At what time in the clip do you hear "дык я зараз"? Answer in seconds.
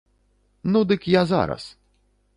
0.93-1.63